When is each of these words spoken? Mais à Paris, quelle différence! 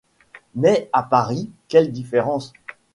Mais 0.55 0.89
à 0.93 1.03
Paris, 1.03 1.51
quelle 1.67 1.91
différence! 1.91 2.53